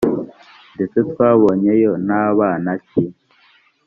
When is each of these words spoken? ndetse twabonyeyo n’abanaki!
ndetse 0.75 0.97
twabonyeyo 1.11 1.91
n’abanaki! 2.07 3.01